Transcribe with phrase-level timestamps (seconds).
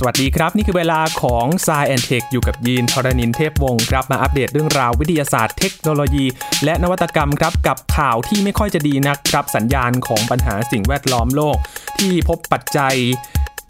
[0.00, 6.24] สวัสดีครับ นี่คือเวลาของ s ซแอนเทคอยู่กับยีนทรณินเทพวงศ์ครับ มาอัปเดตเรื่องราววิทยาศาสตร์เทคโนโลยี
[6.64, 11.56] และนวัตกรรมครับกับข่าวที่ไม่ค่อยจะดีนักครับสัญญาณของปัญหาสิ่งแวดล้อมโลก
[11.98, 12.96] ที่พบปัจจัย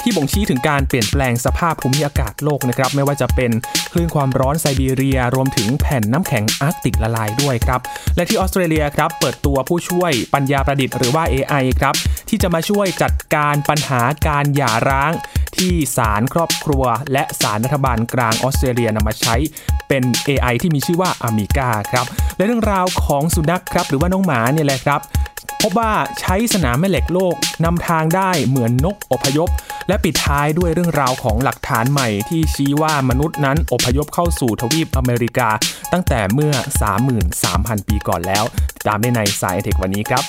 [0.09, 3.51] ที่บ่งชี้ถึงการเปลี่ยนแปลงสภาพภูมิอากาศโลกนะครับ ไม่ว่าจะเป็น
[3.93, 7.81] คลื่นความร้อนไซบีเรีย รวมถึงแผ่นน้ำแข็งอาร์กติกละลายด้วยครับ
[8.17, 11.95] และที่ออสเตรเลียครับเปิดตัวผู้ช่วยปัญญาประดิษฐ์หรือว่า AI ครับ
[12.29, 15.13] ที่จะมาช่วยจัดการปัญหาการหย่าร้าง
[15.57, 19.37] ที่ศาลครอบครัว และศาลรัฐบาลกลางออสเตรเลียนำมาใช้
[19.89, 22.07] เป็น AI ที่มีชื่อว่าอ m i g a ครับ
[22.37, 25.03] และเรื่องราวของสุนัขครับ หรือว่าน้องหมาเนี่ยแหละครับ
[25.63, 27.35] พบว่าใช้สนามแม่เหล็กโลก
[27.65, 29.49] นำทางได้เหมือนนกอพยพ
[29.89, 35.49] และปิดท้ายด้วยเรื่องราวของหลักฐานใหม่ที่ชี้ว่ามนุษย์นั้นอพยพเข้าสู่ทวีปอเมริกา
[35.93, 36.53] ตั้งแต่เมื่อ
[37.21, 38.45] 33,000 ปีก่อนแล้ว
[38.87, 40.25] ตามได้ในสายเทควันนี้ครับ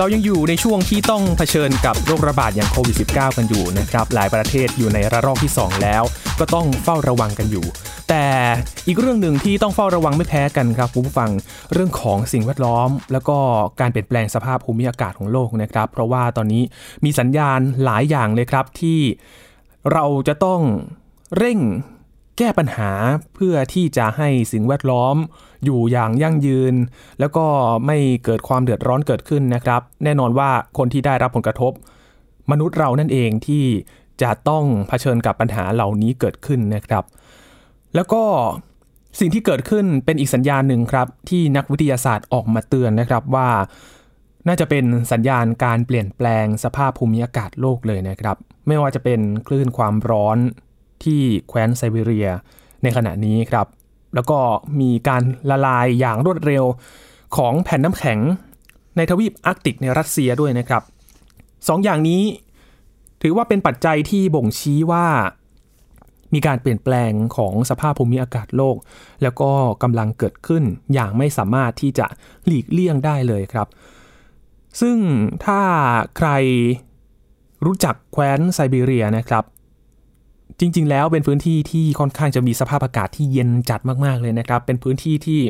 [0.00, 6.02] เรายังอยู่ในช่วงที่ต้องเผชิญกับโรคระบาดอย่างโควิด -19 กันอยู่นะครับ หลายประเทศอยู่ในระลอกที่ 2 แล้ว
[6.40, 7.66] ก็ต้องเฝ้าระวังกันอยู่
[8.08, 8.24] แต่
[8.86, 11.30] อีกเรื่องหนึ่งที่ต้องเฝ้าระวังไม่แพ้กันครับคุณผู้ฟัง
[11.72, 13.36] เรื่องของสิ่งแวดล้อม แล้วก็
[13.80, 16.62] การเปลี่ยนแปลงสภาพภูมิอากาศของโลกนะครับ เพราะว่าตอนนี้
[17.04, 19.00] มีสัญญาณหลายอย่างเลยครับที่
[19.92, 20.60] เราจะต้อง
[21.36, 21.58] เร่ง
[22.38, 22.90] แก้ปัญหา
[23.34, 25.16] เพื่อที่จะให้สิ่งแวดล้อม
[25.64, 26.74] อยู่อย่างยั่งยืน
[27.20, 27.44] แล้วก็
[27.86, 31.72] ไม่เกิดความเดือดร้อนเกิดขึ้นนะครับ แน่นอนว่าคนที่ได้รับผลกระทบ
[32.50, 33.64] มนุษย์เรานั่นเองที่
[34.22, 37.04] จะต้องเผชิญกับปัญหาเหล่านี้เกิดขึ้นนะครับ
[37.94, 38.22] แล้วก็
[39.20, 43.48] สิ่งที่เกิดขึ้นเป็นอีกสัญญาณหนึ่งครับ ที่นักวิทยาศาสตร์ออกมาเตือนนะครับว่า
[44.48, 48.36] น่าจะเป็นสัญญาณการเปลี่ยนแปลงสภาพภูมิอากาศโลกเลยนะครับ
[48.66, 50.38] ไม่ว่าจะเป็นคลื่นความร้อน
[51.04, 52.28] ที่แคว้นไซบีเรีย
[52.82, 53.66] ในขณะนี้ครับ
[54.14, 54.38] แล้วก็
[54.80, 56.64] มีการละลายอย่างรวดเร็ว
[57.36, 58.18] ของแผ่นน้ำแข็ง
[58.96, 60.82] ในทวีปอาร์กติกในรัสเซียด้วยนะครับ
[61.68, 62.22] สองอย่างนี้
[63.22, 65.06] ถือว่าเป็นปัจจัยที่บ่งชี้ว่า
[66.34, 68.76] มีการเปลี่ยนแปลงของสภาพภูมิอากาศโลก
[69.22, 69.50] แล้วก็
[69.82, 70.62] กำลังเกิดขึ้น
[70.94, 72.06] อย่างไม่สามารถที่จะ
[72.46, 73.68] หลีกเลี่ยงได้เลยครับ
[74.80, 74.98] ซึ่ง
[75.44, 75.60] ถ้า
[76.16, 76.30] ใคร
[77.64, 79.44] รู้จักแคว้นไซบีเรียนะครับ
[80.60, 85.40] จริง ๆ แล้วเป็นพื้นที่ที่ค่อนข้างจะมีสภาพอากาศที่เย็นจัดมาก ๆ เลยนะครับ เป็นพื้นที่ที่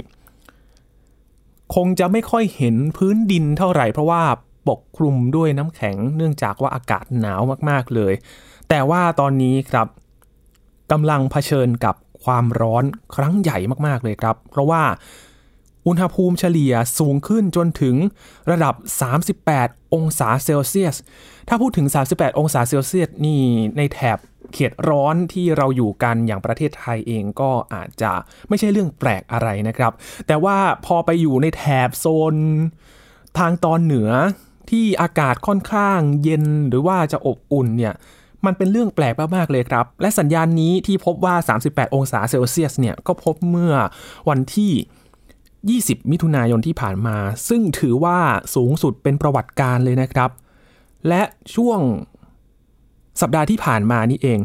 [1.75, 4.23] คงจะไม่ค่อยเห็นพื้นดินเท่าไหร่ เพราะว่า
[4.69, 8.13] ปกคลุมด้วยน้ำแข็ง เนื่องจากว่าอากาศหนาวมาก ๆ เลย
[8.69, 9.87] แต่ว่าตอนนี้ครับ
[10.93, 11.95] กำลังเผชิญกับ
[12.25, 12.85] ความร้อน
[13.15, 14.83] ครั้งใหญ่มากๆเลยครับ เพราะว่า
[15.87, 17.97] อุณหภูมิเฉลี่ยสูงขึ้นจนถึง
[18.51, 18.75] ระดับ
[19.39, 20.97] 38 องศาเซลเซียส
[21.49, 23.41] ถ้าพูดถึง 38 องศาเซลเซียสนี่
[23.77, 24.19] ในแถบ
[24.55, 28.13] เขตร้อนที่เราอยู่กันอย่างประเทศไทยเองก็อาจจะ
[28.49, 29.93] ไม่ใช่เรื่องแปลกอะไรนะครับ
[30.27, 32.35] แต่ว่าพอไปอยู่ในแถบโซน
[33.39, 34.11] ทางตอนเหนือ
[34.71, 37.95] ที่อากาศค่อนข้างเย็นหรือว่าจะอบอุ่นเนี่ย
[38.47, 41.35] มันเป็นเรื่องแปลกมาก ๆ เลยครับ และสัญญาณนี้ที่พบว่า
[41.65, 43.75] 38 องศาเซลเซียสเนี่ยก็พบเมื่อ
[44.29, 44.73] วันที่
[45.99, 47.17] 20 มิถุนายนที่ผ่านมา
[47.49, 48.19] ซึ่งถือว่า
[48.55, 50.31] สูงสุดเป็นประวัติการเลยนะครับ
[51.09, 51.23] และ
[51.55, 51.81] ช่วง
[53.21, 54.39] สัปดาห์ที่ผ่านมานี่เอง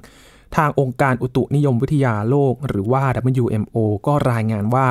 [0.55, 3.03] ทางองค์การอุตุนิยมวิทยาโลก หรือว่า
[3.41, 4.87] WMO ก็รายงานว่า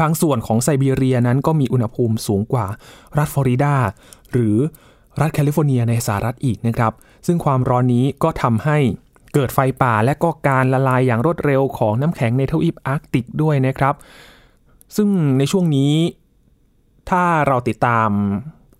[0.00, 2.66] บางส่วนของไซบีเรียนั้นก็มีอุณหภูมิสูงกว่า
[3.18, 3.74] รัฐฟลอริดา
[4.32, 4.56] หรือ
[5.20, 6.92] รัฐแคลิฟอร์เนียในสหรัฐอีกนะครับ
[7.26, 8.78] ซึ่งความร้อนนี้ก็ทำให้
[9.34, 13.94] เกิดไฟป่าและก็การละลายอย่างรวดเร็วของน้ำแข็งในทวีปอาร์กติกด้วยนะครับ
[14.96, 15.08] ซึ่ง
[15.38, 15.92] ในช่วงนี้
[17.10, 18.10] ถ้าเราติดตาม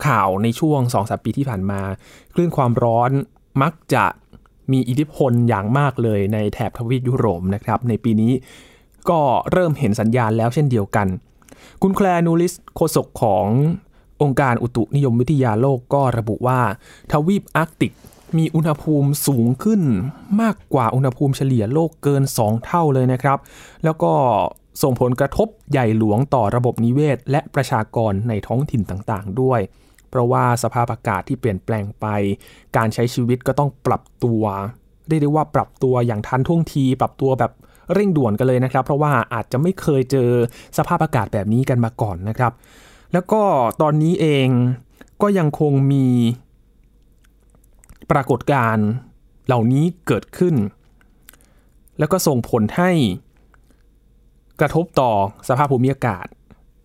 [0.06, 1.80] ข่าวในช่วง 2-3 ปีที่ผ่านมา
[2.34, 3.10] คลื่นความร้อน
[3.62, 4.04] มักจะ
[4.72, 8.32] มีอิทธิพลอย่างมากเลยในแถบทวีปยุโรปนะครับ ในปีนี้
[9.10, 9.20] ก็
[9.52, 11.06] เริ่มเห็นสัญญาณแล้วเช่นเดียวกัน
[11.82, 13.46] คุณ Clare Nullis โฆษกของ
[14.22, 16.60] องค์การอุตุนิยมวิทยาโลกก็ระบุว่า
[17.12, 17.92] ทวีปอาร์กติก
[18.36, 19.82] มีอุณหภูมิสูงขึ้น
[20.40, 23.38] มากกว่าอุณหภูมิเฉลี่ยโลกเกิน 2 เท่าเลยนะครับ
[23.84, 24.12] แล้วก็
[24.82, 29.60] ส่งผลกระทบใหญ่หลวงต่อระบบนิเวศ และประชากรในท้องถิ่นต่างๆ ด้วย
[30.14, 32.06] เพราะว่าสภาพอากาศที่เปลี่ยนแปลงไป
[32.76, 34.42] การใช้ชีวิตก็ต้องปรับตัว
[35.08, 37.52] เรียกได้ว่าปรับตัวอย่างทันท่วงที ปรับตัวแบบ
[37.92, 40.30] เร่งด่วนกันเลยนะครับ เพราะว่าอาจจะไม่เคยเจอ
[40.78, 42.52] สภาพอากาศแบบนี้กันมาก่อนนะครับ
[43.12, 43.42] แล้วก็
[43.82, 44.48] ตอนนี้เอง
[45.22, 46.06] ก็ยังคงมี
[48.10, 48.88] ปรากฏการณ์
[49.46, 50.54] เหล่านี้เกิดขึ้น
[51.98, 52.90] แล้วก็ส่งผลให้
[54.60, 55.12] กระทบต่อ
[55.48, 56.26] สภาพภูมิอากาศ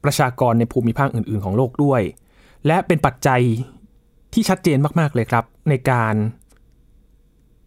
[0.03, 2.01] ประชากรในภูมิภาคอื่น ๆ ของโลกด้วย
[2.67, 3.41] และเป็นปัจจัย
[4.33, 6.15] ที่ชัดเจนมากๆเลยครับ ในการ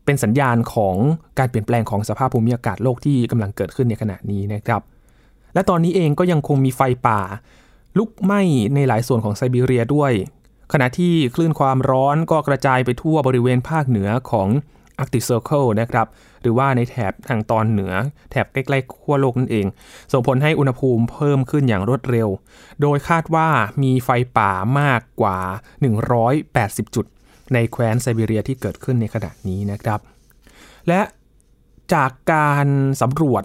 [0.04, 0.96] เป็นสัญญาณของ
[1.38, 4.82] การเปลี่ยนแปลงของสภาพภูมิอากาศโลกที่กำลังเกิดขึ้นในขณะนี้นะครับ
[5.54, 7.20] และตอนนี้เองก็ยังคงมีไฟป่า
[7.98, 8.42] ลุกไหม้
[8.74, 10.12] ในหลายส่วนของไซบีเรียด้วย
[10.72, 14.48] ขณะที่คลื่นความร้อนก็กระจายไปทั่วบริเวณภาคเหนือของ
[15.02, 16.06] Arctic Circle นะครับ
[16.42, 17.92] หรือว่าในแถบทางตอนเหนือ
[18.30, 19.66] แถบใกล้ๆขั้วโลกนั่นเอง
[20.12, 22.28] ส่งผลให้อุณหภูมิเพิ่มขึ้นอย่างรวดเร็ว
[22.82, 23.48] โดยคาดว่า
[23.82, 25.38] มีไฟป่ามากกว่า
[26.16, 27.06] 180 จุด
[27.52, 30.00] ในแคว้นไซบีเรียที่เกิดขึ้นในขณะนี้นะครับ
[30.88, 31.00] และ
[31.94, 32.66] จากการ
[33.02, 33.44] สำรวจ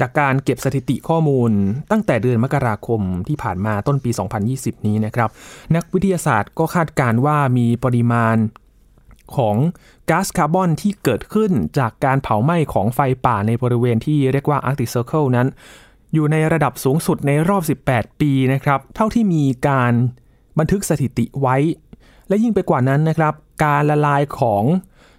[0.00, 1.50] จากการเก็บสถิติข้อมูล
[1.90, 4.10] ตั้งแต่เดือนมกราคมที่ผ่านมาต้นปี
[4.48, 5.30] 2020 นี้นะครับ
[5.76, 8.36] นักวิทยาศาสตร์ก็คาดการว่ามีปริมาณ
[9.38, 9.56] ของ
[10.10, 15.48] ก๊าซคาร์บอนที่เกิดขึ้นจากการเผาไหม้ของไฟป่าในบริเวณที่เรียกว่า Arctic Circle นั้น
[16.14, 19.92] อยู่ในระดับสูงสุดในรอบ 18 ปีนะครับ เท่าที่มีการ
[20.58, 21.56] บันทึกสถิติไว้
[22.28, 23.34] และยิ่งไปกว่านั้นนะครับ
[23.64, 24.64] การละลายของ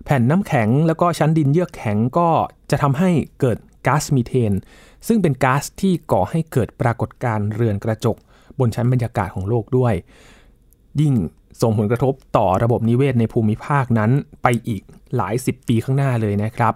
[0.04, 2.30] แผ่นน้ำแข็ง แล้วก็ชั้นดินเยือกแข็งก็
[2.72, 3.58] จะทำให้เกิด
[3.88, 4.54] ก๊าซมีเทน
[5.08, 8.18] ซึ่งเป็นก๊าซที่ก่อให้เกิดปรากฏการณ์เรือนกระจก
[8.60, 9.94] บนชั้นบรรยากาศของโลกด้วย
[11.02, 11.14] ยิ่ง
[11.64, 14.12] ส่งผลกระทบต่อระบบนิเวศในภูมิภาคนั้น
[14.44, 14.82] ไปอีก
[15.16, 16.74] หลายสิบปีข้างหน้าเลยนะครับ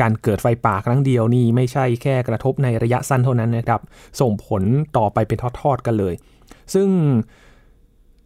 [0.00, 3.80] การเกิดไฟป่าครั้งเดียวนี่ไม่ใช่แค่กระทบในระยะสั้นเท่านั้นนะครับ
[4.20, 4.62] ส่งผล
[4.96, 6.14] ต่อไปเป็นทอดๆกันเลย
[6.74, 6.88] ซึ่ง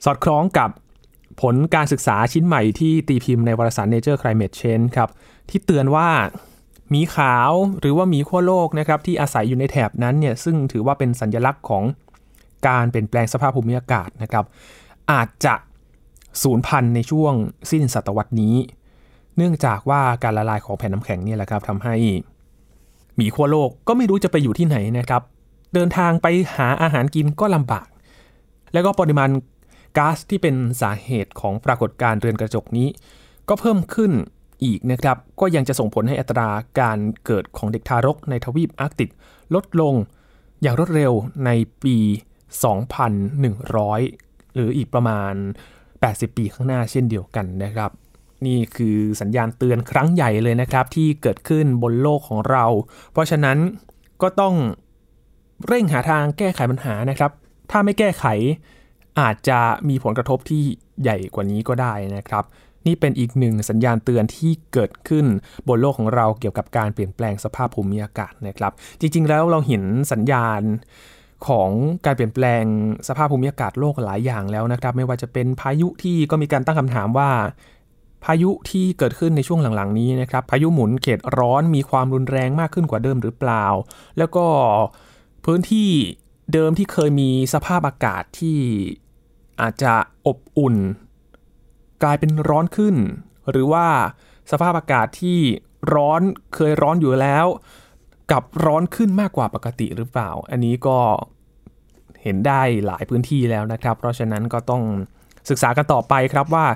[0.04, 0.70] สอดคล้องกับ
[1.42, 5.10] ผลการศึกษาชิ้นใหม่ที่ตีพิมพ์ในวารสาร Nature Climate Change ครับ
[5.50, 6.08] ที่เตือนว่า
[6.90, 7.50] หมีขาว
[7.80, 11.84] หรือว่าหมีขั้วโลกนะครับที่อาศัยอยู่ในแถบนั้นเนี่ยซึ่งถือว่าเป็นสัญลักษณ์ของ
[12.68, 14.44] การเปลี่ยนแปลงสภาพภูมิอากาศนะครับ
[15.12, 15.54] อาจจะ
[16.42, 17.34] สูญพันธุ์ในช่วง
[17.70, 18.54] สิ้นศตวรรษนี้
[19.36, 21.94] เนื่องจากว่าการละลายของแผ่นน้ำแข็งนี่แหละครับทำให้
[23.16, 25.22] หมีขั้วโลกก็ไม่รู้จะไปอยู่ที่ไหนนะครับ
[25.74, 26.26] เดินทางไป
[26.56, 27.86] หาอาหารกินก็ลำบาก
[28.72, 29.30] แล้วก็ปริมาณ
[29.98, 32.88] ก๊าซที่เป็นสาเหตุของปรากฏการณ์เรือนกระจกนี้
[33.48, 34.12] ก็เพิ่มขึ้น
[34.64, 36.48] อีกนะครับ ก็ยังจะส่งผลให้อัตรา
[36.80, 39.10] การเกิดของเด็กทารกในทวีปอาร์กติก
[39.54, 39.94] ลดลง
[40.62, 41.12] อย่างรวดเร็ว
[41.46, 41.50] ใน
[41.82, 41.96] ปี
[43.20, 45.34] 2100 หรืออีกประมาณ
[46.10, 47.90] 80 ปีข้างหน้าเช่นเดียวกันนะครับ
[48.46, 52.64] นี่คือสัญญาณเตือนครั้งใหญ่เลยนะครับ ที่เกิดขึ้นบนโลกของเรา
[53.12, 53.58] เพราะฉะนั้น
[54.22, 54.54] ก็ต้อง
[55.66, 57.30] เร่งหาทางแก้ไขปัญหานะครับ
[57.70, 58.24] ถ้าไม่แก้ไข
[59.20, 60.62] อาจจะมีผลกระทบที่
[61.02, 62.44] ใหญ่กว่านี้ก็ได้นะครับ
[62.86, 65.26] นี่เป็นอีกหนึ่งสัญญาณเตือนที่เกิดขึ้น
[65.68, 69.82] บนโลกของเราเกี่ยวกับการเปลี่ยนแปลงสภาพภูมิอากาศนะครับ จริงๆแล้วเราเห็น
[70.12, 70.60] สัญญาณ
[71.48, 71.70] ของ
[72.06, 72.64] การเปลี่ยนแปลง
[73.08, 77.30] สภาพภูมิอากาศโลกหลายอย่างแล้วนะครับ ไม่ว่าจะเป็นพายุที่ก็มีการตั้งคำถามว่า
[78.24, 83.64] พายุที่เกิดขึ้นในช่วงหลังๆ นี้นะครับ พายุหมุนเขตร้อนมีความรุนแรงมากขึ้นกว่าเดิมหรือเปล่า
[84.18, 84.44] แล้วก็
[85.44, 85.90] พื้นที่
[86.52, 88.58] เดิมที่เคยมีสภาพอากาศที่
[89.60, 89.94] อาจจะ
[90.26, 90.76] อบอุ่น
[92.02, 92.96] กลายเป็นร้อนขึ้น
[93.50, 93.86] หรือว่า
[94.50, 95.38] สภาพอากาศที่
[95.94, 96.20] ร้อน
[96.54, 97.46] เคยร้อนอยู่แล้ว
[98.32, 100.98] กับร้อนขึ้นมากกว่าปกติหรือเปล่า อันนี้ก็
[102.24, 104.82] เห็นได้หลายพื้นที่แล้วนะครับ เพราะฉะนั้นก็ต้อง
[105.50, 106.66] ศึกษากันต่อไปครับว่า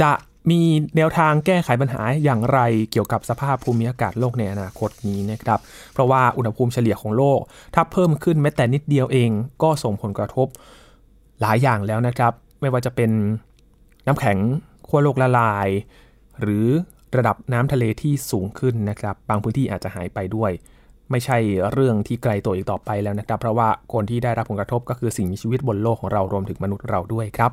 [0.00, 0.12] จะ
[0.50, 0.60] มี
[0.96, 2.60] แนวทางแก้ไขปัญหาอย่างไร
[2.90, 5.58] เกี่ยวกับสภาพภูมิอากาศโลกในอนาคตนี้นะครับ
[5.92, 7.40] เพราะว่าอุณหภูมิเฉลี่ยของโลก
[7.74, 9.30] ถ้าเพิ่มขึ้นแม้แต่นิดเดียวเอง
[9.62, 10.46] ก็ส่งผลกระทบ
[11.40, 13.10] หลายอย่างแล้วนะครับ ไม่ว่าจะเป็น
[14.06, 14.38] น้ำแข็ง
[14.86, 15.68] ขั้วโลกละลาย
[16.40, 16.66] หรือ
[17.16, 20.50] ระดับน้ำทะเลที่สูงขึ้นนะครับ บางพื้นที่อาจจะหายไปด้วย
[21.10, 21.38] ไม่ใช่
[21.72, 27.50] เรื่องที่ไกลตัวอีกต่อไปแล้วนะครับ เพราะว่าคนที่ได้รับผลกระทบก็คือสิ่งมีชีวิตบนโลกของเรารวมถึงมนุษย์เราด้วยครับ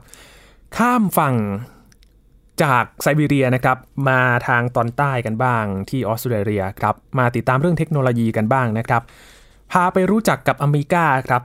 [0.77, 1.35] ข้ามฝั่ง
[2.63, 3.77] จากไซบีเรียนะครับ
[4.09, 9.01] มาทางตอนใต้กันบ้างที่ออสเตรเลียครับมาติดตามเรื่องเทคโนโลยีกันบ้างนะครับ
[9.71, 11.41] พาไปรู้จักกับอเมริกาครับ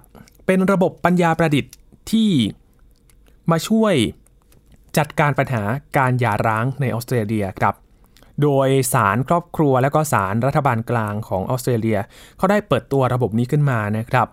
[0.46, 1.72] เป็นระบบปัญญาประดิษฐ์
[2.10, 2.30] ที่
[3.50, 3.94] มาช่วย
[4.98, 5.62] จัดการปัญหา
[5.98, 7.74] การหย่าร้างในออสเตรเลียครับ
[8.42, 11.98] โดยสารครอบครัวและก็สารรัฐบาลกลางของออสเตรเลีย
[12.36, 14.28] เขาได้เปิดตัวระบบนี้ขึ้นมานะครับ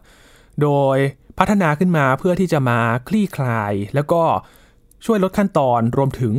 [0.61, 0.97] โดย
[1.39, 4.23] พัฒนาขึ้นมาเพื่อที่จะมาคลี่คลาย แล้วก็
[5.05, 6.33] ช่วยลดขั้นตอนรวมถึง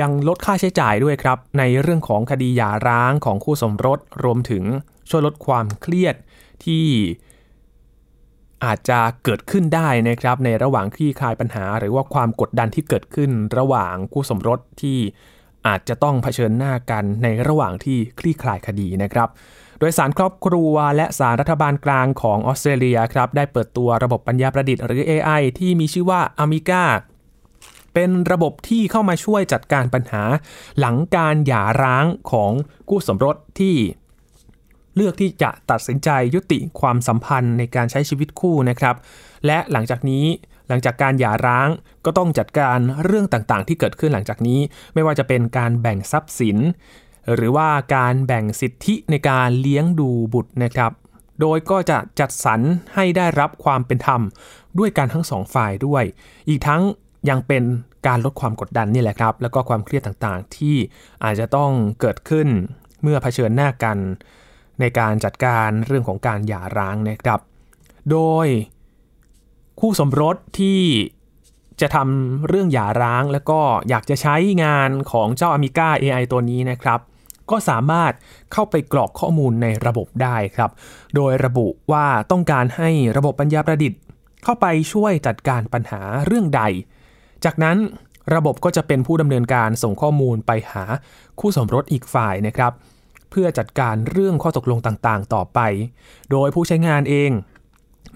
[0.00, 4.64] ยังลดค่าใช้จ่ายด้วยครับ ในเรื่องของคดีหย่าร้างของคู่สมรส รวมถึง
[5.10, 6.14] ช่วยลดความเครียด
[6.64, 6.86] ที่
[8.64, 14.98] อาจจะเกิดขึ้นได้นะครับในระหว่างคลี่คลายปัญหา หรือว่าความกดดันที่เกิดขึ้นระหว่างคู่สมรสที่
[15.66, 19.28] อาจจะต้องเผชิญหน้ากันในระหว่างที่คลี่คลายคดีนะครับ
[19.78, 26.84] โดยสารครอบครัวและสารรัฐบาลกลางของออสเตรเลียครับได้เปิดตัวระบบปัญญาประดิษฐ์หรือ AI ที่มีชื่อว่า Amiga
[27.94, 30.22] เป็นระบบที่เข้ามาช่วยจัดการปัญหา
[30.78, 32.52] หลังการหย่าร้างของ
[32.88, 33.76] คู่สมรสที่
[34.96, 38.96] เลือกที่จะตัดสินใจยุติความสัมพันธ์ในการใช้ชีวิตคู่นะครับ
[39.46, 40.24] และหลังจากนี้
[40.68, 41.68] หลังจากการหย่าร้าง
[42.04, 44.60] ก็ต้องจัดการเรื่องต่างๆ ที่เกิดขึ้นหลังจากนี้
[44.94, 46.58] ไม่ว่าจะเป็นการแบ่งทรัพย์สิน
[47.34, 50.92] หรือว่าการแบ่งสิทธิในการเลี้ยงดูบุตรนะครับ
[51.40, 52.60] โดยก็จะจัดสรร
[52.94, 54.20] ให้ได้รับความเป็นธรรม
[54.78, 56.04] ด้วยการทั้งสองฝ่ายด้วย
[56.48, 56.82] อีกทั้ง
[57.28, 57.62] ยังเป็น
[58.06, 60.76] การลดความกดดันนี่แหละครับ แล้วก็ความเครียดต่างๆ ที่
[61.24, 62.48] อาจจะต้องเกิดขึ้น
[63.02, 63.98] เมื่อเผชิญหน้ากัน
[64.80, 67.40] ในการจัดการเรื่องของการหย่าร้างนะครับ
[68.10, 68.46] โดย
[69.80, 70.80] คู่สมรสที่
[71.80, 77.00] จะทำเรื่องหย่าร้าง แล้วก็อยากจะใช้งานของเจ้า Amiga AI ตัวนี้นะครับ
[77.50, 78.12] ก็สามารถ
[78.52, 80.70] เข้าไปกรอกข้อมูลในระบบได้ครับ
[81.14, 84.00] โดยระบุว่าต้องการให้ระบบปัญญาประดิษฐ์
[84.44, 86.62] เข้าไปช่วยจัดการปัญหาเรื่องใด
[87.44, 87.76] จากนั้น
[88.34, 90.84] ระบบก็จะเป็นผู้ดำเนินการส่งข้อมูลไปหา
[91.40, 92.72] คู่สมรสอีกฝ่ายนะครับ
[93.30, 95.60] เพื่อจัดการเรื่องข้อตกลงต่างๆ ต่อไป
[96.30, 97.30] โดยผู้ใช้งานเอง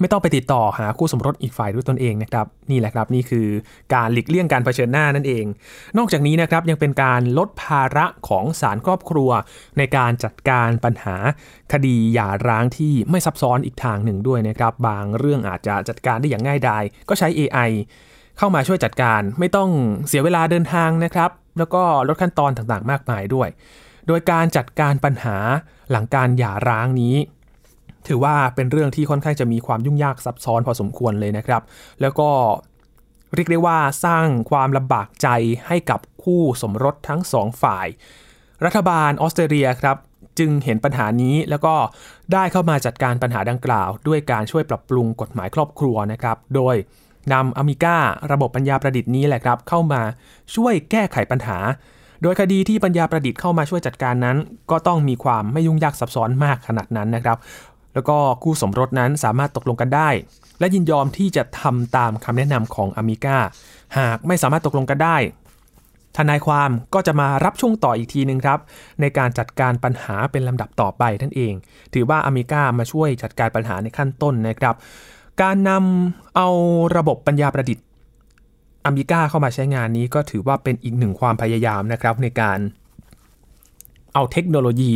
[0.01, 3.49] ไม่ต้องไปติดต่อหาคู่สมรสอีกฝ่ายด้วยตนเองนะครับนี่แหละครับนี่คือ
[3.95, 5.45] การหลีกเลี่ยงการเผชิญหน้านั่นเอง
[5.99, 9.31] นอกจากนี้นะครับยังเป็นการลดภาระของศาลครอบครัว
[9.79, 11.17] ในการจัดการปัญหา
[11.73, 17.71] คดีหย่าร้างที่ไม่ซับซ้อนอีกทางหนึ่งด้วยนะครับ บางเรื่องอาจจะจัดการได้อย่างง่ายดายก็ใช้ AI
[18.39, 19.71] เข้ามาช่วยจัดการไม่ต้อง
[20.09, 23.49] เสียเวลาเดินทางนะครับ แล้วก็ลดขั้นตอนต่างๆ มากมายด้วย
[24.07, 25.37] โดยการจัดการปัญหา
[25.91, 27.17] หลังการหย่าร้างนี้
[28.11, 31.63] ถือว่าเป็นเรื่องที่ค่อนข้างจะมีความยุ่งยากซับซ้อนพอสมควรเลยนะครับ
[32.01, 32.31] แล้วก็
[33.35, 35.29] เรียกได้ว่าสร้างความลำบากใจ
[35.67, 37.87] ให้กับคู่สมรสทั้งสองฝ่าย
[38.65, 39.97] รัฐบาลออสเตรเลียครับ
[40.39, 41.75] จึงเห็นปัญหานี้แล้วก็
[42.33, 46.75] ได้เข้ามาจัดการปัญหาดังกล่าว ด้วยการช่วยปรับปรุงกฎหมายครอบครัวนะครับ โดย
[47.33, 47.97] นำอเมริกา
[48.33, 50.03] ระบบปัญญาประดิษฐ์นี้แหละครับ เข้ามา
[50.57, 51.59] ช่วยแก้ไขปัญหา
[52.23, 54.37] โดยคดีที่ปัญญาประดิษฐ์เข้ามาช่วยจัดการนั้น
[54.71, 57.39] ก็ต้องมีความไม่ยุ่งยากซับซ้อนมากขนาดนั้นนะครับ
[57.99, 60.09] แล้วก็คู่สมรสนั้นสามารถตกลงกันได้
[60.59, 63.39] และยินยอมที่จะทำตามคำแนะนำของอเมริกา
[63.99, 65.17] หากไม่สามารถตกลงกันได้
[66.17, 68.59] ทนายความก็จะมารับช่วงต่ออีกทีนึงครับ
[69.01, 71.55] ในการจัดการปัญหาเป็นลำดับต่อไปนั่นเอง
[71.95, 74.75] ถือว่าอเมริกามาช่วยจัดการปัญหาในขั้นต้นนะครับ
[75.43, 76.49] การนำเอา
[76.97, 77.85] ระบบปัญญาประดิษฐ์
[78.87, 82.59] อเมริกาเข้ามาใช้งานนี้ก็ถือว่าเป็นอีกหนึ่งความพยายามนะครับในการ
[84.19, 84.93] เอาเทคโนโลยี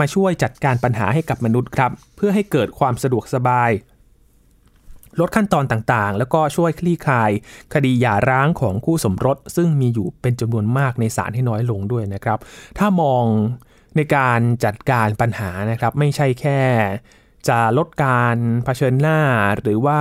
[0.00, 3.70] มาช่วยจัดการปัญหาให้กับมนุษย์ครับ เพื่อให้เกิดความสะดวกสบาย
[5.20, 7.30] ลดขั้นตอนต่างๆ แล้วก็ช่วยคลี่คลาย
[7.74, 12.38] คดีหย่าร้างของคู่สมรส ซึ่งมีอยู่เป็นจำนวนมากในศาลให้น้อยลงด้วยนะครับ
[12.78, 13.24] ถ้ามอง
[13.96, 16.60] ในการจัดการปัญหานะครับ ไม่ใช่แค่
[17.48, 19.18] จะลดการเผชิญหน้า
[19.60, 20.00] หรือว่า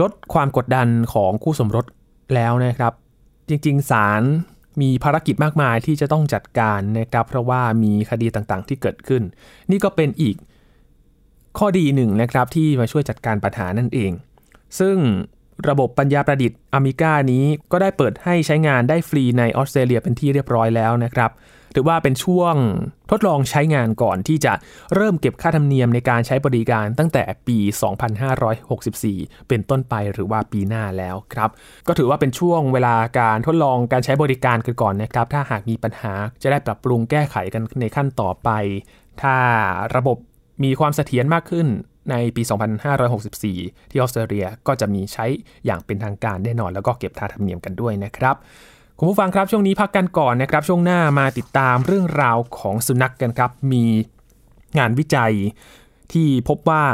[0.00, 1.84] ลดความกดดันของคู่สมรส
[2.34, 2.92] แล้วนะครับ
[3.48, 4.22] จริงๆศาล
[4.80, 9.22] มีภารกิจมากมายที่จะต้องจัดการนะครับ เพราะว่ามีคดีต่างๆ ที่เกิดขึ้น
[9.70, 10.36] นี่ก็เป็นอีก
[11.58, 14.12] ข้อดีหนึ่งนะครับที่มาช่วยจัดการปัญหานั่นเอง
[14.78, 14.96] ซึ่ง
[15.68, 21.30] ระบบปัญญาประดิษฐ์อเมริกานี้ก็ได้เปิดให้ใช้งานได้ฟรีในออสเตรเลียเป็นที่เรียบร้อยแล้วนะครับ
[21.74, 22.54] ถือว่าเป็นช่วง
[23.10, 24.52] ทดลองใช้งานก่อนที่จะ
[24.94, 27.58] เริ่มเก็บค่าธรรมเนียมในการใช้บริการตั้งแต่ปี
[28.54, 31.50] 2564 เป็นต้นไปหรือว่าปีหน้าแล้วครับ
[31.86, 38.50] ก็ถือว่าเป็นช่วงเวลาการทดลองการใช้บริการกันก่อนนะครับ ถ้าหากมีปัญหาจะได้ปรับปรุงแก้ไขกันในขั้นต่อไป
[39.22, 39.36] ถ้า
[39.96, 40.16] ระบบ
[40.64, 41.66] มีความเสถียรมากขึ้น
[42.10, 42.42] ในปี
[43.16, 45.26] 2564 ที่ออสเตรเลียก็จะมีใช้
[45.66, 48.36] อย่างเป็นทางการแน่นอน แล้วก็เก็บค่าธรรมเนียมกันด้วยนะครับ
[48.98, 53.84] คุณผู้ฟังครับช่วงนี้พักกันก่อนนะครับ ช่วงหน้ามาติดตามเรื่องราวของสุนัขกกันครับ มี
[54.78, 55.32] งานวิจัย
[56.12, 56.84] ที่พบว่า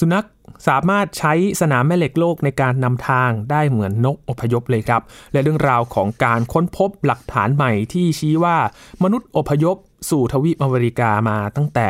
[0.00, 0.26] สุนัข
[0.68, 8.56] สามารถใช้สนามแม่เหล็กโลกในการนำทางได้เหมือนนกอพยพเลยครับ และเรื่องราวของการค้นพบหลักฐานใหม่ที่ชี้ว่า
[9.02, 9.76] มนุษย์อพยพ
[10.10, 11.88] สู่ทวีปอเมริกามาตั้งแต่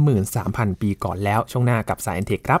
[0.00, 2.60] 33,000 ปีก่อนแล้วช่วงหน้ากับสายเอ็นเทคครับ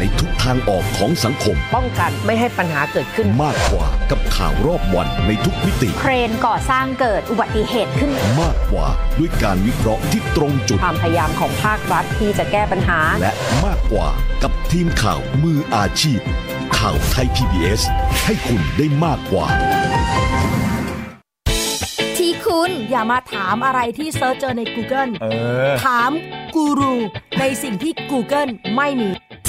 [0.00, 8.88] ในทุกทางออกของสังคม ป้องกันไม่ให้ปัญหาเกิดขึ้น มากกว่ากับข่าวรอบวันในทุกมิติ เครนก่อสร้างเกิดอุบัติเหตุขึ้น มากกว่า
[9.18, 13.32] ด้วยการวิเคราะห์ที่ตรงจุด ความพยายามของภาครัฐที่จะแก้ปัญหา และ
[13.64, 14.08] มากกว่า
[14.42, 16.20] กับทีมข่าวมืออาชีพ
[16.78, 17.82] ข่าวไทย PBS
[18.24, 19.46] ให้คุณได้มากกว่า
[22.18, 25.26] ที่คุณอย่ามาถามอะไรที่ search เจอใน Google เอ
[25.70, 26.10] อถาม
[26.54, 26.94] กูรู
[27.40, 29.10] ในสิ่งที่ Google ไม่มี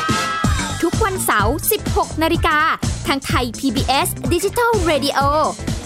[1.03, 1.55] วันเสาร์
[1.87, 2.57] 16 นาฬิกา
[3.07, 5.19] ทางไทย PBS Digital Radio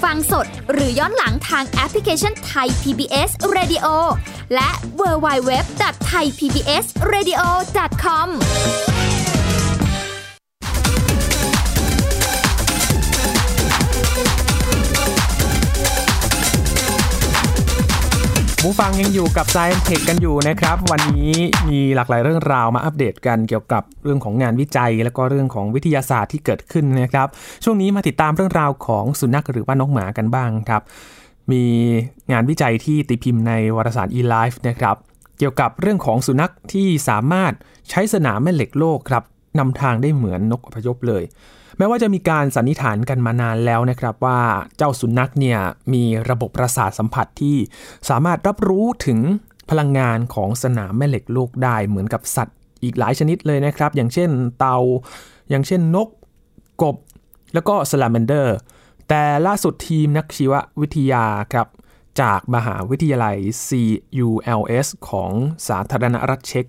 [0.03, 3.86] ฟังสดหรือย้อนหลังทางแอปพลิเคชันไทย PBS Radio
[4.53, 4.69] และ
[5.00, 7.41] w w w t h a i PBS Radio
[8.03, 8.27] com
[18.67, 21.34] ผู้ฟังยังอยู่กับ Science Tech กันอยู่นะครับ วันนี้
[21.69, 27.27] มีหลากหลายเรื่องราวมาอัปเดตกันเกี่ยวกับเรื่องของงานวิจัย แล้วก็เรื่องของวิทยาศาสตร์ที่เกิดขึ้นนะครับ
[27.63, 30.81] ช่วงนี้มาติดตามเรื่องราวของสุนัขหรือว่าน้องหมากันบ้างครับ
[31.51, 31.63] มี
[32.31, 34.95] งานวิจัยที่ตีพิมพ์ในวารสาร eLife นะครับ
[35.38, 37.53] เกี่ยวกับเรื่องของสุนัขที่สามารถ
[37.89, 39.24] ใช้สนามแม่เหล็กโลกครับ
[39.60, 41.24] นำทางได้เหมือนนกอพยพเลย
[41.77, 44.41] แม้ว่าจะมีการสันนิษฐานกันมานานแล้วนะครับว่า
[44.77, 45.60] เจ้าสุนัขเนี่ย
[45.94, 47.58] มีระบบประสาทสัมผัสที่
[48.10, 49.20] สามารถรับรู้ถึง
[49.70, 54.29] พลังงานของสนามแม่เหล็กโลกได้เหมือนกับสัตว์อีกหลายชนิดเลยนะครับ อย่างเช่น
[54.60, 54.77] เต่า
[55.50, 56.10] อย่างเช่นนก
[56.82, 56.96] กบ
[57.53, 58.55] แล้วก็ซาลาแมนเดอร์
[59.10, 61.67] แต่ล่าสุดทีมนักชีววิทยาครับ
[62.22, 65.32] จากมหาวิทยาลัย CULS ของ
[65.67, 66.65] สาธารณรัฐเช็ก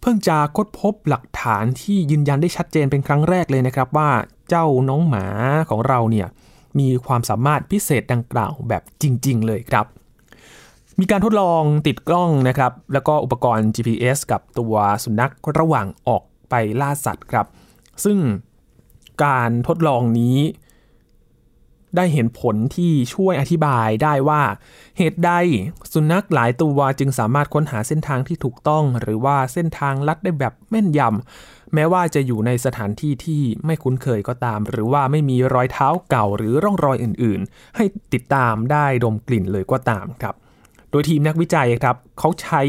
[0.00, 4.10] เพิ่งจะค้นพบหลักฐานที่ยืนยันได้ชัดเจนเป็นครั้งแรกเลยนะครับว่า
[4.48, 5.26] เจ้าน้องหมา
[5.70, 6.28] ของเราเนี่ย
[6.78, 9.86] มีความสามารถพิเศษดังกล่าวแบบจริง ๆ เลยครับ
[11.00, 17.46] มีการทดลองติดกล้องนะครับ แล้วก็อุปกรณ์ GPS กับตัวสุนัขระหว่างออกไปล่าสัตว์ครับ
[18.04, 18.18] ซึ่ง
[19.24, 20.36] การทดลองนี้
[21.96, 24.42] ได้เห็นผลที่ช่วยอธิบายได้ว่า
[24.98, 25.30] เหตุใด
[25.92, 40.34] สุนัขหลายตัวจึงสามารถค้นหาเส้นทางที่ถูกต้อง หรือว่าเส้นทางลัดได้แบบแม่นยำแม้ว่าจะอยู่ในสถานที่ที่ไม่คุ้นเคยก็ตาม หรือว่าไม่มีรอยเท้าเก่าหรือร่องรอยอื่น ๆ ให้ติดตามได้ดมกลิ่นเลยก็ตามครับ
[40.90, 42.62] โดยทีมนักวิจัยครับเขาใช้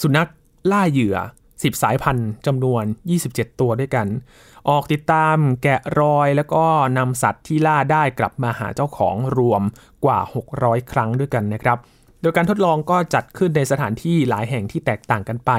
[0.00, 0.28] สุนัข
[0.72, 1.16] ล่าเหยื่อ
[1.48, 2.84] 10 สายพันธุ์จำนวน
[3.22, 4.06] 27 ตัวด้วยกัน
[4.68, 6.64] ออกติดตามแกะรอยแล้วก็
[6.98, 9.62] นำสัตว์ที่ล่าได้กลับมาหาเจ้าของรวม
[10.04, 10.18] กว่า
[10.54, 11.78] 600 ครั้งด้วยกันนะครับ
[12.22, 15.50] โดยการทดลองก็จัดขึ้นในสถานที่หลายแห่งที่แตกต่างกันไป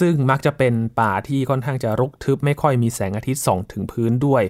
[0.00, 4.42] ซึ่งมักจะเป็นป่าที่ค่อนข้างจะรกทึบไม่ค่อยมีแสงอาทิตย์ส่องถึงพื้นด้วย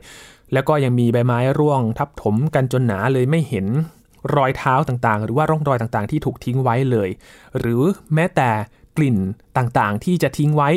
[0.52, 3.66] แล้วก็ยังมีใบไม้ร่วงทับถมกันจนหนาเลยไม่เห็น
[4.34, 7.08] รอยเท้าต่างๆ หรือว่าร่องรอยต่างๆ ที่ถูกทิ้งไว้เลย
[7.58, 7.82] หรือ
[8.14, 8.50] แม้แต่
[8.96, 9.16] กลิ่น
[9.56, 10.70] ต่างๆ ที่จะทิ้งไว้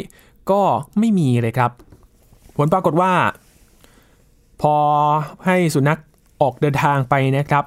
[0.51, 0.61] ก็
[0.99, 1.71] ไม่มีเลยครับ
[2.57, 3.13] ผลปรากฏว่า
[4.61, 4.75] พอ
[5.45, 5.99] ให้สุนัข
[6.41, 7.65] ออกเดินทางไปนะครับ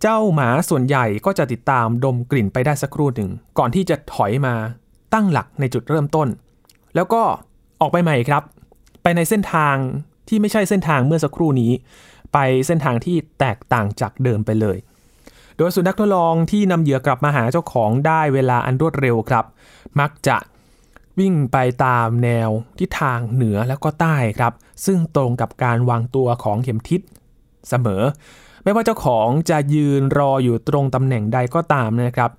[0.00, 4.54] เจ้าหมาส่วนใหญ่ก็จะติดตามดมกลิ่นไปได้สักครู่หนึ่ง ก่อนที่จะถอยมา
[5.14, 6.28] ตั้งหลักในจุดเริ่มต้น
[6.94, 7.22] แล้วก็
[7.80, 8.42] ออกไปใหม่ครับ
[9.02, 9.76] ไปในเส้นทาง
[10.28, 11.72] ที่ไม่ใช่เส้นทางเมื่อสักครู่นี้
[12.32, 14.76] ไปเส้นทางที่แตกต่างจากเดิมไปเลย
[15.56, 19.44] โดยสุนัขทดลองที่นำเหยื่อกลับมาหาเจ้าของได้เวลาอันรวดเร็วครับ
[20.00, 20.36] มักจะ
[21.20, 24.52] วิ่งไปตามแนวทิศทางเหนือแล้วก็ใต้ครับ
[24.86, 27.00] ซึ่งตรงกับการวางตัวของเข็มทิศ
[27.68, 28.02] เสมอ
[28.64, 32.30] ไม่ว่าเจ้าของจะยืนรออยู่ตรงตำแหน่งใดก็ตามนะครับ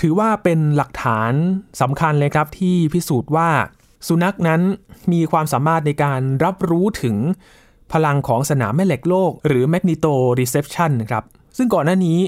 [0.00, 1.32] ถือว่าเป็นหลักฐาน
[1.80, 3.48] สำคัญเลยครับที่พิสูจน์ว่า
[4.06, 4.60] สุนัขนั้น
[5.12, 7.16] มีความสามารถในการรับรู้ถึง
[7.92, 11.24] พลังของสนามแม่เหล็กโลก หรือ magneto reception นครับ
[11.56, 12.18] ซึ่งก่อนหน้านี้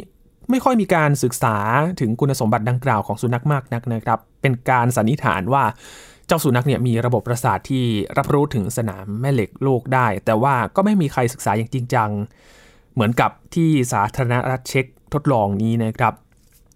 [0.53, 1.57] ไม่ค่อยมีการศึกษา
[2.01, 5.65] ถึงคุณสมบัติดังกล่าวของสุนัขมากนักนะครับ เป็นการสันนิษฐานว่า
[6.27, 7.85] เจ้าสุนัขเนี่ยมีระบบประสาทที่
[8.19, 12.11] รับรู้ถึงสนามแม่เหล็กโลกได้ แต่ว่าก็ไม่มีใครศึกษาอย่างจริงจัง
[12.95, 16.13] เหมือนกับที่สาธารณรัฐเช็กทดลองนี้นะครับ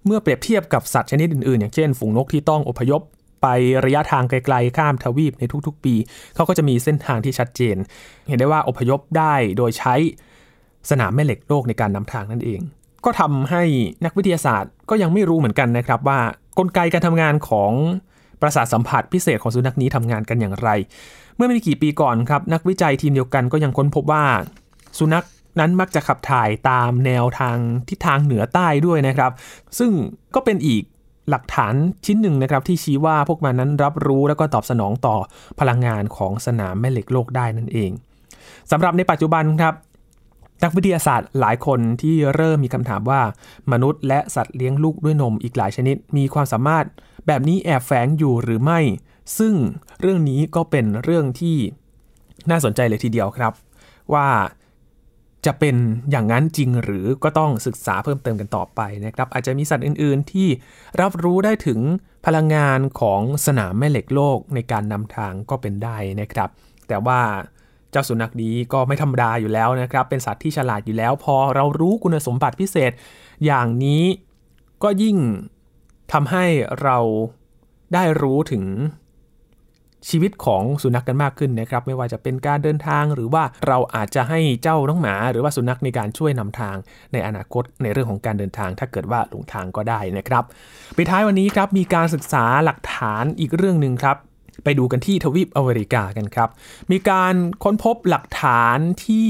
[0.07, 3.03] เมื่อเปรียบเทียบกับสัตว์ชนิดอื่นๆ อย่างเช่น ฝูงนกที่ต้องอพยพ
[3.43, 3.47] ไป
[3.85, 5.95] ระยะทางไกลๆ ข้ามทวีปในทุกๆ ปี
[6.35, 7.77] เขาก็จะมีเส้นทางที่ชัดเจน
[8.29, 9.95] เห็นได้ว่าอพยพได้โดยใช้
[10.91, 12.61] สนามแม่เหล็กโลกในการนำทางนั่นเอง
[13.07, 13.63] ก็ทำให้
[14.05, 16.21] นักวิทยาศาสตร์ก็ยังไม่รู้เหมือนกันนะครับ ว่า
[16.59, 17.73] กลไกการทำงานของ
[18.43, 20.69] ประสาทสัมผัสพิเศษของสุนัขนี้ทำงานกันอย่างไร
[21.37, 24.25] เมื่อไม่กี่ปีก่อนครับ นักวิจัยทีมเดียวกันก็ยังค้นพบว่า
[24.99, 25.25] สุนัข
[25.61, 27.57] นั้นมักจะขับถ่ายตามแนวทาง
[27.89, 29.33] ทิศทางเหนือใต้ด้วยนะครับ
[29.79, 29.91] ซึ่ง
[30.35, 30.83] ก็เป็นอีก
[31.31, 31.75] หลักฐาน
[32.07, 35.17] ชิ้นหนึ่งนะครับ ที่ชี้ว่าพวกมันนั้นรับรู้แล้วก็ตอบสนองต่อ
[35.61, 37.91] พลังงานของสนามแม่เหล็กโลกได้นั่นเอง
[38.71, 39.75] สำหรับในปัจจุบันครับ
[40.63, 43.23] นักวิทยาศาสตร์หลายคนที่เริ่มมีคำถามว่า
[43.73, 46.85] มนุษย์และสัตว์เลี้ยงลูกด้วยนมอีกหลายชนิด มีความสามารถ
[47.27, 48.81] แบบนี้แอบแฝงอยู่หรือไม่
[49.39, 49.55] ซึ่ง
[50.01, 51.57] เรื่องนี้ก็เป็นเรื่องที่
[52.51, 53.53] น่าสนใจเลยทีเดียวครับ
[54.15, 54.29] ว่า
[55.47, 55.77] จะเป็น
[56.11, 60.49] อย่างนั้นจริงหรือก็ต้องศึกษาเพิ่มเติมกันต่อไปนะครับ อาจจะมีสัตว์อื่น ๆ ที่
[61.01, 61.81] รับรู้ได้ถึง
[62.27, 66.51] พลังงานของสนามแม่เหล็กโลกในการนำทางก็เป็นได้นะครับ
[66.89, 67.21] แต่ว่า
[67.93, 72.93] เจ้าสุนัขนี้ก็ไม่ธรรมดาอยู่แล้วนะครับ เป็นสัตว์ที่ฉลาดอยู่แล้ว พอเรารู้คุณสมบัติพิเศษ
[73.45, 74.05] อย่างนี้
[74.83, 75.17] ก็ยิ่ง
[76.13, 76.45] ทำให้
[76.83, 76.99] เรา
[77.95, 78.65] ได้รู้ถึง
[80.09, 86.77] ชีวิตของสุนัขกกันมากขึ้นนะครับ ไม่ว่าจะเป็นการเดินทางหรือว่าเราอาจจะให้เจ้าน้องหมา หรือว่าสุนัขในการช่วยนำทาง
[87.13, 90.45] ในอนาคตในเรื่องของการเดินทาง ถ้าเกิดว่าหลงทางก็ได้นะครับ
[90.97, 94.17] ปิดท้ายวันนี้ครับมีการศึกษาหลักฐานอีกเรื่องหนึ่งครับ
[94.65, 96.49] ไปดูกันที่ทวีปอเมริกากันครับ
[96.91, 99.29] มีการค้นพบหลักฐานที่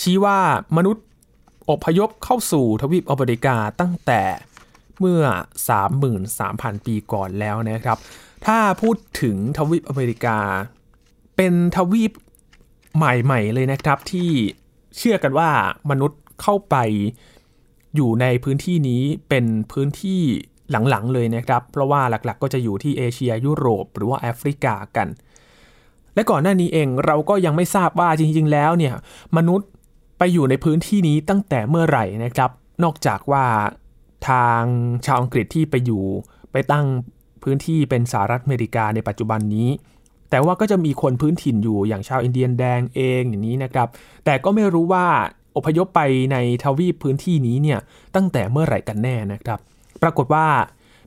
[0.00, 0.38] ชี้ว่า
[0.76, 1.04] มนุษย์
[1.70, 4.22] อพยพเข้าสู่ทวีปอเมริกาตั้งแต่
[5.00, 5.22] เมื่อ
[6.04, 7.98] 33,000 ปีก่อนแล้วนะครับ
[8.46, 10.38] ถ้าพูดถึงทวีปอเมริกา
[11.36, 12.12] เป็นทวีป
[12.96, 14.30] ใหม่ๆเลยนะครับที่
[14.96, 15.50] เชื่อกันว่า
[15.90, 16.76] มนุษย์เข้าไป
[17.94, 20.22] อยู่ในพื้นที่นี้เป็นพื้นที่
[20.70, 25.08] หลังๆเลยนะครับ เพราะว่าหลักๆ ก็จะอยู่ที่เอเชียยุโรป หรือว่าแอฟริกากัน
[26.14, 28.94] และก่อนหน้านี้เองเราก็ยังไม่ทราบว่าจริง ๆ แล้วเนี่ย
[29.36, 29.68] มนุษย์
[30.18, 32.50] ไปอยู่ในพื้นที่นี้ตั้งแต่เมื่อไหร่นะครับ
[32.84, 33.44] นอกจากว่า
[34.28, 34.62] ทาง
[35.06, 36.04] ชาวอังกฤษที่ไปอยู่
[36.52, 36.86] ไปตั้ง
[37.42, 39.68] พื้นที่เป็นสหรัฐอเมริกาในปัจจุบันนี้
[40.30, 43.88] แต่ว่าก็จะมีคนพื้นถิ่นอยู่อย่างชาวอินเดียนแดงเองอย่างนี้นะครับ
[44.24, 45.06] แต่ก็ไม่รู้ว่า
[45.56, 46.00] อพยพไป
[46.32, 47.78] ในทวีปพื้นที่นี้เนี่ย
[48.14, 49.58] ตั้งแต่เมื่อไหร่กันแน่นะครับ
[50.04, 50.46] ปรากฏว่า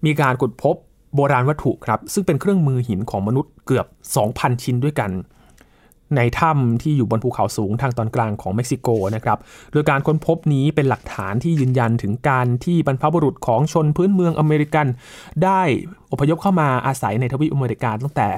[0.06, 0.76] มีการขุดพบ
[1.16, 3.86] โบราณวัตถุครับ ซึ่งเป็นเครื่องมือหินของมนุษย์เกือบ
[4.26, 5.12] 2,000 ชิ้นด้วยกัน
[6.16, 9.38] ในถ้ำที่อยู่บนภูเขาสูงทางตอนกลางของเม็กซิโกนะครับ
[9.72, 14.88] โดยการค้นพบนี้เป็นหลักฐานที่ยืนยันถึงการที่บรรพบุรุษของชนพื้นเมืองอเมริกัน
[15.44, 15.62] ได้
[16.12, 18.30] อพยพเข้ามาอาศัยในทวีปอเมริกาตั้งแต่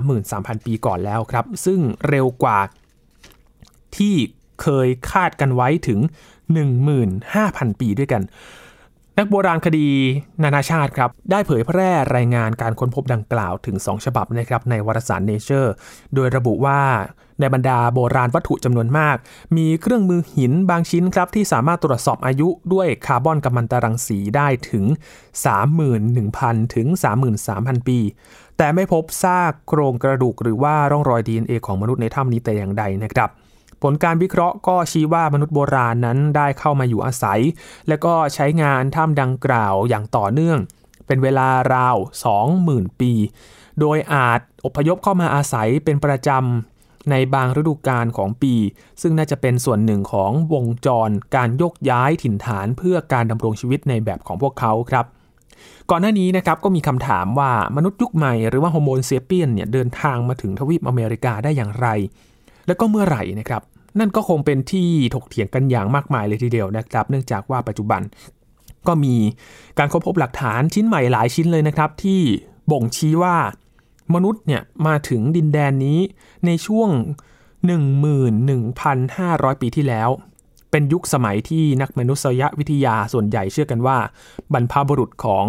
[0.00, 2.58] 33,000 ปีก่อนแล้วครับ ซึ่งเร็วกว่า
[3.96, 4.14] ที่
[4.62, 6.00] เคยคาดกันไว้ถึง
[6.90, 8.22] 15,000 ปีด้วยกัน
[9.18, 9.88] นักโบราณคดี
[10.42, 15.68] นานาชาติครับได้เผยแพร่รายงานการค้นพบดังกล่าวถึง 2 ฉบับนะครับในวารสาร Nature
[16.14, 16.80] โดยระบุว่า
[17.40, 19.16] ในบรรดาโบราณวัตถุจำนวนมาก
[19.56, 24.84] มีเครื่องมือหินบางชิ้นครับที่สามารถตรวจสอบอายุด้วยคาร์บอนกัมมันตรังสีได้ถึง
[25.80, 26.86] 31,000 ถึง
[27.38, 27.98] 33,000 ปี
[28.58, 33.30] แต่ไม่พบซากโครงกระดูกหรือว่าร่องรอย DNA ของมนุษย์ในถ้ำนี้แต่อย่างใดนะครับ
[33.86, 37.40] ผลการวิเคราะห์ก็ชี้ว่ามนุษย์โบราณนั้นได้เข้ามาอยู่อาศัย
[37.88, 40.58] และก็ใช้งานถ้ำดังกล่าวอย่างต่อเนื่อง
[41.06, 41.96] เป็นเวลาราว
[42.48, 43.12] 20,000 ปี
[43.80, 48.54] โดยอาจอพยพเข้ามาอาศัยเป็นประจำในบางฤดูกาลของปี
[49.02, 55.04] ซึ่งน่าจะเป็นส่วนหนึ่งของวงจรการยกย้ายถิ่นฐานเพื่อการดำรงชีวิตในแบบของพวกเขาครับ
[55.90, 61.88] ก่อนหน้านี้นะครับก็มีคำถามว่ามนุษย์ยุคใหม่หรือว่าโฮโมนเซเปียนเนี่ยเดินทางมาถึงทวีปอเมริกาได้อย่างไร
[62.66, 63.62] และก็เมื่อไหร่นะครับ
[63.98, 68.02] นั่นก็คงเป็นที่ถกเถียงกันอย่างมากมายเลยทีเดียวนะครับ เนื่องจากว่าปัจจุบัน
[68.86, 69.14] ก็มี
[69.78, 72.20] การค้นพบหลักฐานชิ้นใหม่หลายชิ้นเลยนะครับ ที่
[72.70, 73.36] บ่งชี้ว่า
[74.14, 76.00] มนุษย์เนี่ยมาถึงดินแดนนี้
[76.46, 76.90] ในช่วง
[78.24, 80.10] 11,500 ปีที่แล้ว
[80.70, 83.98] เป็นยุคสมัยที่นักมนุษยวิทยาส่วนใหญ่เชื่อกันว่า
[84.52, 85.46] บรรพบุรุษของ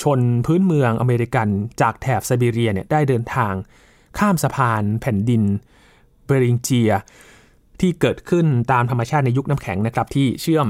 [0.00, 1.48] ชนพื้นเมืองอเมริกัน
[1.80, 3.52] จากแถบไซบีเรียเนี่ยได้เดินทาง
[4.18, 5.42] ข้ามสะพานแผ่นดิน
[6.26, 6.92] เบริงเจีย
[7.80, 10.68] ที่เกิดขึ้นตามธรรมชาติในยุคน้ำแข็งนะครับ ที่เชื่อม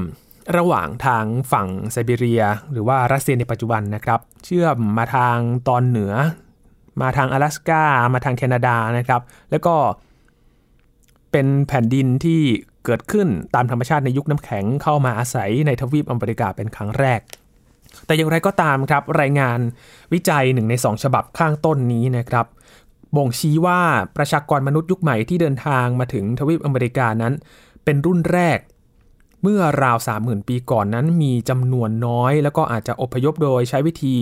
[0.57, 6.13] ระหว่างทางฝั่งไซบีเรีย หรือว่ารัสเซียในปัจจุบันนะครับ เชื่อมมาทางตอนเหนือ
[7.01, 9.21] มาทาง阿拉สกามาทางแคนาดานะครับ
[9.51, 9.75] แล้วก็
[11.31, 12.41] เป็นแผ่นดินที่
[12.85, 17.21] เกิดขึ้นตามธรรมชาติในยุคน้ำแข็งเข้ามาอาศัยในทวีปอเมริกาเป็นครั้งแรก
[18.05, 19.59] แต่อย่างไรก็ตามครับรายงาน
[20.13, 22.45] วิจัยหนึ่งในสองฉบับข้างต้นนี้นะครับ
[23.15, 23.81] บ่งชี้ว่า
[24.17, 27.33] ประชากรมนุษย์ยุคใหม่ที่เดินทางมาถึงทวีปอเมริกานั้น
[27.83, 28.59] เป็นรุ่นแรก
[29.43, 34.15] เมื่อราว 30,000 ปีก่อนนั้นมีจำนวนน้อย แล้วก็อาจจะอพยพโดยใช้วิธี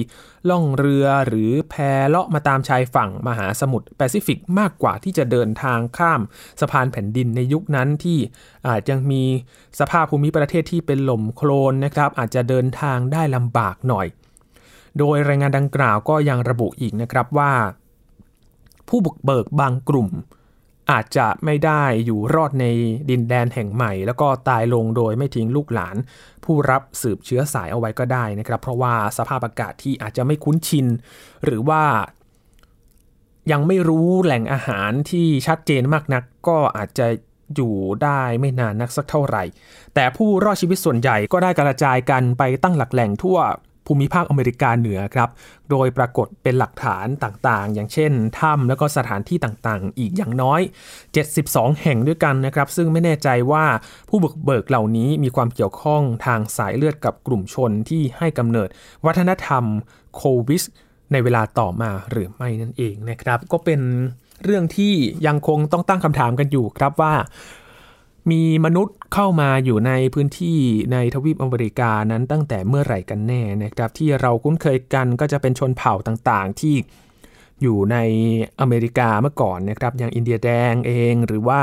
[0.49, 1.75] ล่องเรือหรือแพ
[2.10, 6.21] เลาะมาตามชายฝั่งมหาสมุทรแปซิฟิกมากกว่าที่จะเดินทางข้าม
[6.62, 8.17] สะพานแผ่นดินในยุคนั้นที่
[8.67, 9.23] อาจยังมี
[9.80, 14.08] สภาพภูมิประเทศที่เป็นหล่มโคลนนะครับ อาจจะเดินทางได้ลำบากหน่อย
[14.97, 17.54] โดยรายงานดังกล่าวก็ยังระบุอีกนะครับว่า
[18.89, 20.10] ผู้บุกเบิกบางกลุ่ม
[20.91, 22.65] อาจจะไม่ได้อยู่รอดใน
[23.10, 25.95] ดินแดนแห่งใหม่ แล้วก็ตายลงโดยไม่ทิ้งลูกหลาน
[26.45, 30.88] ผู้รับสืบเชื้อสายเอาไว้ก็ได้นะครับ เพราะว่าสภาพอากาศที่อาจจะไม่คุ้นชิน
[31.43, 31.84] หรือว่า
[33.52, 37.08] ยังไม่รู้แหล่งอาหารที่ชัดเจนมากนัก ก็อาจจะ
[37.56, 39.43] อยู่ได้ไม่นานนักสักเท่าไหร่
[39.95, 43.38] แต่ผู้รอดชีวิตส่วนใหญ่ก็ได้กระจายกันไปตั้งหลักแหล่งทั่ว
[43.91, 45.30] ภูมิภาคอเมริกาเหนือครับ
[45.71, 50.62] โดยปรากฏเป็นหลักฐานต่างๆ อย่างเช่นถ้ำแล้วก็สถานที่ต่างๆ อีกอย่างน้อย
[51.21, 53.65] 72 แห่งด้วยกันนะครับ ซึ่งไม่แน่ใจว่า
[54.10, 58.69] ผู้บุกเบิกเหล่านี้มีความเกี่ยวข้องทางสายเลือดกับกลุ่มชนที่ให้กำเนิด
[59.06, 59.63] วัฒนธรรม
[60.15, 60.63] โควิส
[61.12, 63.82] ในเวลาต่อมาหรือไม่นั่นเองนะครับ ก็เป็น
[64.43, 64.93] เรื่องที่
[65.28, 67.13] ยังคงต้องตั้งคำถามกันอยู่ครับว่า
[68.32, 70.60] มีมนุษย์เข้ามาอยู่ในพื้นที่
[70.94, 76.76] ในทวีปอเมริกานั้นตั้งแต่เมื่อไหร่กันแน่นะครับ ที่เราคุ้นเคยกันก็จะเป็นชนเผ่าต่างๆ ที่
[77.62, 77.98] อยู่ใน
[78.62, 81.62] อเมริกาเมื่อก่อนนะครับ อย่างอินเดียแดงเองหรือว่า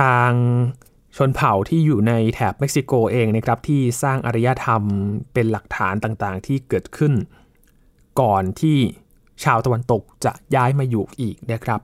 [0.00, 0.32] ทาง
[1.16, 4.82] ชนเผ่าที่อยู่ในแถบเม็กซิโกเองนะครับ ที่สร้างอารยธรรม
[5.32, 7.12] เป็นหลักฐานต่างๆ ที่เกิดขึ้น
[8.20, 8.78] ก่อนที่
[9.44, 11.80] ชาวตะวันตกจะย้ายมาอยู่อีกนะครับ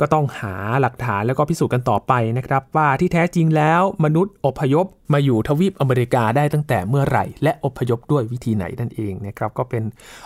[0.00, 9.82] ก็ต้องหาหลักฐานแล้วก็พิสูจน์กันต่อไปนะครับ ว่าที่แท้จริงแล้วมนุษย์อพยพมาอยู่ทวีปอเมริกาได้ตั้งแต่เมื่อไหร่ และอพยพด้วยวิธีไหนนั่นเองนะครับ ก็เป็น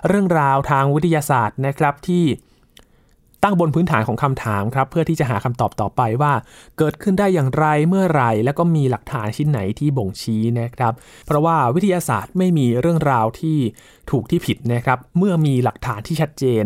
[0.08, 2.24] เรื่องราวทางวิทยาศาสตร์นะครับที่
[3.42, 6.32] ตั้งบนพื้นฐานของคำถามครับเพื่อที่จะหาคำตอบต่อไปว่า
[6.78, 10.92] เกิดขึ้นได้อย่างไรเมื่อไรแล้วก็มีหลักฐานชิ้นไหนที่บ่งชี้นะครับ
[11.26, 13.58] เพราะว่าวิทยาศาสตร์ไม่มีเรื่องราวที่
[14.10, 16.64] ถูกที่ผิดนะครับ เมื่อมีหลักฐานที่ชัดเจน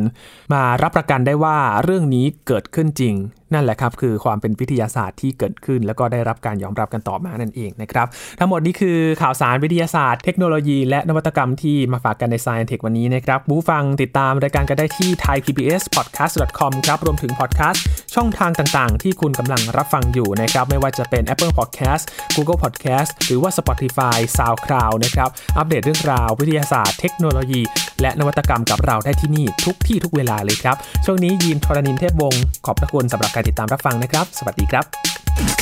[0.52, 3.14] มารับประกันได้ว่าเรื่องนี้เกิดขึ้นจริง
[3.54, 8.06] นั่นแหละครับคือความเป็นวิทยาศาสตร์ที่เกิดขึ้น แล้วก็ได้รับการยอมรับกันต่อมานั่นเองนะครับ
[8.38, 17.82] ทั้งหมดนี้คือข่าวสารวิทยาศาสตร์เทคโนโลยีและนวัตกรรมที่มาฝากกันใน Science Tech วันนี้นะครับผู้ฟังติดตามรายการกันได้ที่ thaipbspodcast.com ครับรวมถึงพอดแคสต์
[18.14, 22.02] ช่องทางต่างๆ ที่คุณกำลังรับฟังอยู่นะครับไม่ว่าจะเป็น Apple Podcast
[22.36, 27.62] Google Podcast หรือว่า Spotify SoundCloud นะครับอัปเดตเรื่องราววิทยาศาสตร์เทคโนโลยี
[28.00, 35.61] และนวัตกรรมกับเราได้ที่นี่ทุกที่ทุกเวลาเลยครับช่วงนี้ยีนทรณินเทพวงศ์ขอบพระคุณสำหรับการติดตามรับฟังนะครับ สวัสดีครับ